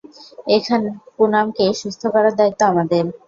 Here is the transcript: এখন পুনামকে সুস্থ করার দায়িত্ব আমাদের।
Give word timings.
এখন 0.49 0.81
পুনামকে 1.15 1.65
সুস্থ 1.81 2.01
করার 2.13 2.33
দায়িত্ব 2.39 2.61
আমাদের। 2.71 3.03